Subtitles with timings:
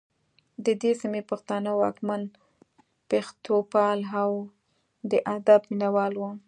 [0.65, 2.21] د دې سیمې پښتانه واکمن
[3.09, 4.31] پښتوپال او
[5.11, 6.31] د ادب مینه وال وو